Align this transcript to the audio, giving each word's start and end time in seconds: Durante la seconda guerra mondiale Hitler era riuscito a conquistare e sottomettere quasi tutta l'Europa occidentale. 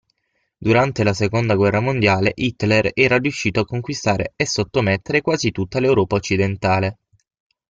Durante 0.57 1.03
la 1.03 1.13
seconda 1.13 1.53
guerra 1.53 1.79
mondiale 1.79 2.31
Hitler 2.33 2.89
era 2.95 3.19
riuscito 3.19 3.59
a 3.59 3.65
conquistare 3.65 4.33
e 4.35 4.47
sottomettere 4.47 5.21
quasi 5.21 5.51
tutta 5.51 5.79
l'Europa 5.79 6.15
occidentale. 6.15 6.97